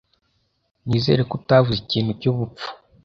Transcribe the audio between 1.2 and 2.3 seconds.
ko utavuze ikintu